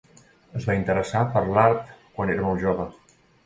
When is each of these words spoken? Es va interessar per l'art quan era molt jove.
Es 0.59 0.65
va 0.69 0.75
interessar 0.79 1.21
per 1.37 1.45
l'art 1.51 1.95
quan 2.17 2.35
era 2.39 2.51
molt 2.51 2.67
jove. 2.69 2.93